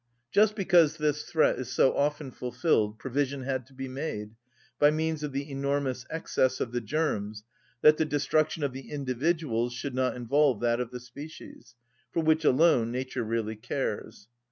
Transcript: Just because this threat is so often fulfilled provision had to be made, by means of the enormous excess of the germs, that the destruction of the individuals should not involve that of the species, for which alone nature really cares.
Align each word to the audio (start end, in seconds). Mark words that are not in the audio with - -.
Just 0.31 0.55
because 0.55 0.97
this 0.97 1.25
threat 1.25 1.59
is 1.59 1.71
so 1.71 1.95
often 1.95 2.31
fulfilled 2.31 2.97
provision 2.97 3.43
had 3.43 3.67
to 3.67 3.73
be 3.75 3.87
made, 3.87 4.31
by 4.79 4.89
means 4.89 5.21
of 5.21 5.31
the 5.31 5.47
enormous 5.51 6.07
excess 6.09 6.59
of 6.59 6.71
the 6.71 6.81
germs, 6.81 7.43
that 7.81 7.97
the 7.97 8.05
destruction 8.05 8.63
of 8.63 8.73
the 8.73 8.89
individuals 8.89 9.73
should 9.73 9.93
not 9.93 10.15
involve 10.15 10.59
that 10.61 10.79
of 10.79 10.89
the 10.89 10.99
species, 10.99 11.75
for 12.11 12.23
which 12.23 12.43
alone 12.43 12.91
nature 12.91 13.23
really 13.23 13.55
cares. 13.55 14.27